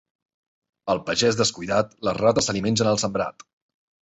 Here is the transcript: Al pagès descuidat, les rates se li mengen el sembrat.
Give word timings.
Al 0.93 1.01
pagès 1.09 1.37
descuidat, 1.41 1.93
les 2.09 2.19
rates 2.23 2.51
se 2.51 2.57
li 2.59 2.65
mengen 2.69 2.91
el 2.95 2.99
sembrat. 3.05 3.47